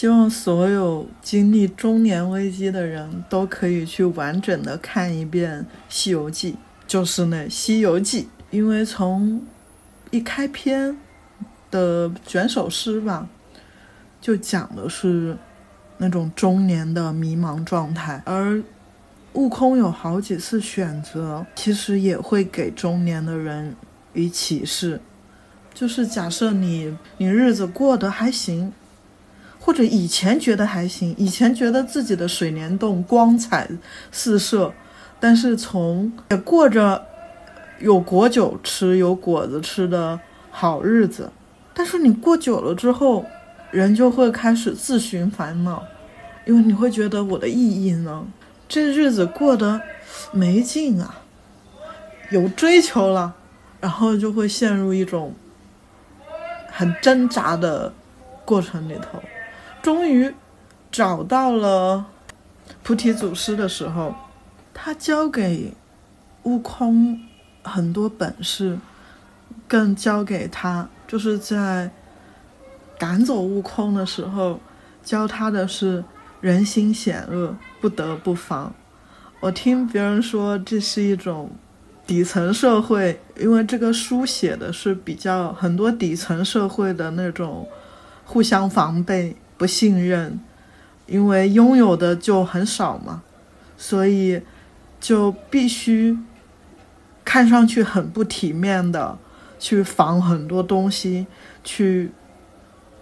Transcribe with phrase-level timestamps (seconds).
[0.00, 6.52] 希望所有经历中年危机的人都可以去完整的看一遍《西游记》，
[6.86, 9.42] 就是那《西游记》，因为从
[10.10, 10.96] 一开篇
[11.70, 13.28] 的卷首诗吧，
[14.22, 15.36] 就讲的是
[15.98, 18.62] 那种中年的迷茫状态，而
[19.34, 23.76] 悟空有好几次选择，其实也会给中年的人
[24.14, 24.98] 以启示。
[25.74, 28.72] 就是假设你你日子过得还行，
[29.60, 33.68] 或者以前觉得还行，以前觉得自己的水帘洞光彩
[34.10, 34.72] 四射，
[35.20, 37.06] 但是从也过着
[37.78, 40.18] 有果酒吃、有果子吃的
[40.50, 41.30] 好日子，
[41.74, 43.24] 但是你过久了之后，
[43.70, 45.84] 人就会开始自寻烦恼，
[46.46, 48.26] 因为你会觉得我的意义呢？
[48.66, 49.80] 这日子过得
[50.32, 51.20] 没劲啊，
[52.30, 53.34] 有追求了，
[53.80, 55.34] 然后就会陷入一种。
[56.72, 57.92] 很挣扎的
[58.44, 59.20] 过程里头，
[59.82, 60.34] 终于
[60.90, 62.06] 找到了
[62.82, 64.14] 菩提祖师的时候，
[64.74, 65.72] 他教给
[66.42, 67.20] 悟空
[67.62, 68.78] 很多本事，
[69.66, 71.90] 更教给他就是在
[72.98, 74.60] 赶走悟空的时候，
[75.02, 76.04] 教他的是
[76.40, 78.74] 人心险恶，不得不防。
[79.40, 81.50] 我听别人说这是一种。
[82.06, 87.68] 底层社会，因为这个书写的是比较很多底层社会的那种
[88.24, 90.40] 互相防备、不信任，
[91.04, 93.22] 因为拥有的就很少嘛，
[93.76, 94.40] 所以
[94.98, 96.16] 就必须
[97.22, 99.18] 看上去很不体面的
[99.58, 101.26] 去防很多东西，
[101.62, 102.10] 去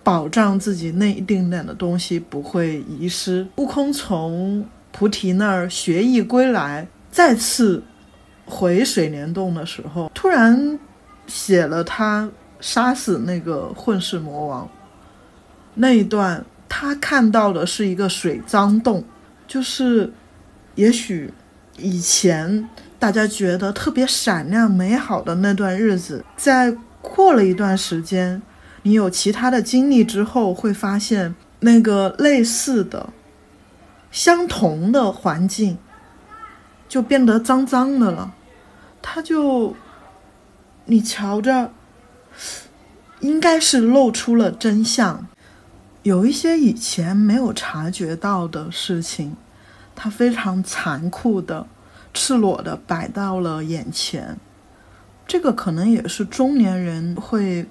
[0.03, 3.47] 保障自己那一丁点的东西不会遗失。
[3.55, 7.85] 悟空从菩提那儿学艺归来，再次。
[8.51, 10.79] 回水帘洞的时候，突然
[11.27, 12.27] 写了他
[12.61, 14.67] 杀死那个混世魔王
[15.81, 19.05] 那一段，他看到的是一个水脏洞，
[19.47, 20.13] 就是
[20.75, 21.33] 也许
[21.77, 28.43] 以前大家觉得特别闪亮美好的那段日子，在过了一段时间，
[28.83, 33.11] 你有其他的经历之后，会发现那个类似的、
[34.11, 35.79] 相同的环境
[36.89, 38.35] 就变得脏脏的了。
[39.01, 39.77] 他就，
[40.87, 41.73] 你瞧着，
[43.21, 45.25] 应该是露出了真相。
[46.09, 49.37] 有一些以前没有察觉到的事情，
[49.95, 51.67] 他非常残酷的、
[52.15, 54.39] 赤裸的摆到了眼前。
[55.27, 57.67] 这个可能也是中年人会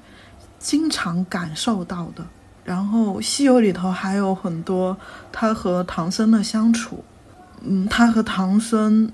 [0.60, 2.28] 经常感受到的。
[2.64, 4.96] 然后《西游》里头还有很多
[5.32, 7.04] 他和唐僧的相处，
[7.64, 9.12] 嗯，他和唐僧。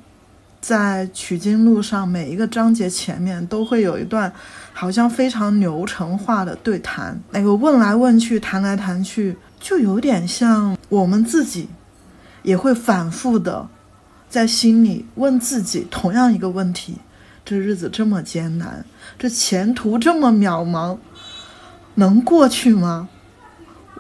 [0.64, 4.32] 在取经路上，每一个章节前面都会有一段，
[4.72, 7.20] 好像非常流程化的对谈。
[7.32, 11.68] 那个问来问去，谈来谈去，就有点像我们自己，
[12.44, 13.68] 也会反复的
[14.30, 16.96] 在心里问自己同样一个问题：
[17.44, 18.86] 这日子这么艰难，
[19.20, 20.98] 这前途这么渺茫，
[21.96, 23.10] 能过去吗？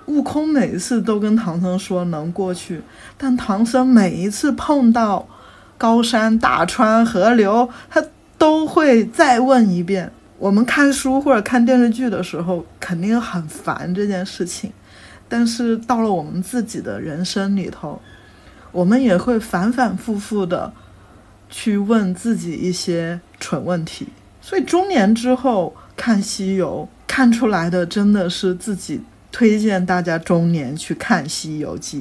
[0.05, 2.81] 悟空每一次都跟唐僧说能过去，
[3.17, 5.27] 但唐僧每一次碰到。
[5.83, 8.01] 高山、大川、河流，他
[8.37, 10.09] 都会再问一遍。
[10.39, 14.71] 我们看书或者看电视剧的时候，肯定很烦这件事情，
[15.27, 18.01] 但是到了我们自己的人生里头，
[18.71, 20.71] 我们也会反反复复的
[21.49, 24.07] 去问自己一些蠢问题。
[24.39, 29.01] 所以中年之后看西游，看出来的真的是自己
[29.33, 31.99] 推荐大家中年去看《西游记》。